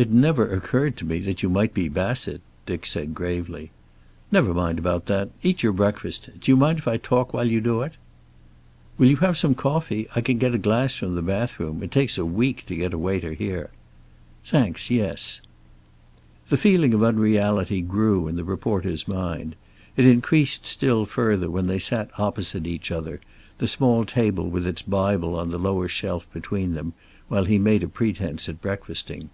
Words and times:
"It 0.00 0.10
never 0.12 0.46
occurred 0.48 0.96
to 0.98 1.04
me 1.04 1.18
that 1.22 1.42
you 1.42 1.48
might 1.48 1.74
be 1.74 1.88
Bassett," 1.88 2.40
Dick 2.66 2.86
said 2.86 3.16
gravely. 3.16 3.72
"Never 4.30 4.54
mind 4.54 4.78
about 4.78 5.06
that. 5.06 5.30
Eat 5.42 5.64
your 5.64 5.72
breakfast. 5.72 6.30
Do 6.40 6.52
you 6.52 6.56
mind 6.56 6.78
if 6.78 6.86
I 6.86 6.98
talk 6.98 7.32
while 7.34 7.50
you 7.50 7.60
do 7.60 7.82
it?" 7.82 7.94
"Will 8.96 9.08
you 9.08 9.16
have 9.16 9.36
some 9.36 9.56
coffee? 9.56 10.06
I 10.14 10.20
can 10.20 10.38
get 10.38 10.54
a 10.54 10.56
glass 10.58 10.94
from 10.94 11.16
the 11.16 11.20
bathroom. 11.22 11.82
It 11.82 11.90
takes 11.90 12.16
a 12.16 12.24
week 12.24 12.64
to 12.66 12.76
get 12.76 12.94
a 12.94 12.96
waiter 12.96 13.32
here." 13.32 13.70
"Thanks. 14.44 14.88
Yes." 14.88 15.40
The 16.48 16.56
feeling 16.56 16.94
of 16.94 17.02
unreality 17.02 17.80
grew 17.80 18.28
in 18.28 18.36
the 18.36 18.44
reporter's 18.44 19.08
mind. 19.08 19.56
It 19.96 20.06
increased 20.06 20.64
still 20.64 21.06
further 21.06 21.50
when 21.50 21.66
they 21.66 21.80
sat 21.80 22.12
opposite 22.20 22.68
each 22.68 22.92
other, 22.92 23.20
the 23.58 23.66
small 23.66 24.04
table 24.04 24.48
with 24.48 24.64
its 24.64 24.82
Bible 24.82 25.36
on 25.36 25.50
the 25.50 25.58
lower 25.58 25.88
shelf 25.88 26.24
between 26.32 26.74
them, 26.74 26.92
while 27.26 27.46
he 27.46 27.58
made 27.58 27.82
a 27.82 27.88
pretense 27.88 28.48
at 28.48 28.60
breakfasting. 28.62 29.30